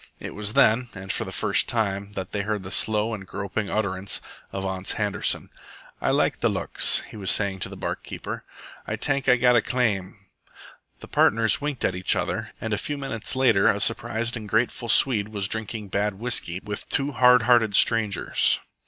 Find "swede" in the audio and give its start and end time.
14.89-15.29